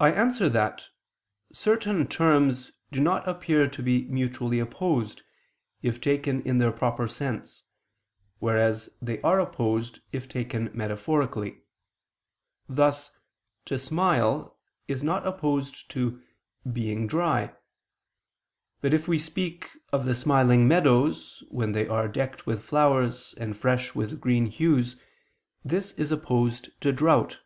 [0.00, 0.86] I answer that,
[1.52, 5.20] Certain terms do not appear to be mutually opposed,
[5.82, 7.64] if taken in their proper sense,
[8.38, 11.64] whereas they are opposed if taken metaphorically:
[12.66, 13.12] thus
[13.66, 14.56] "to smile"
[14.86, 16.22] is not opposed to
[16.72, 17.54] "being dry";
[18.80, 23.54] but if we speak of the smiling meadows when they are decked with flowers and
[23.58, 24.96] fresh with green hues
[25.62, 27.40] this is opposed to drought.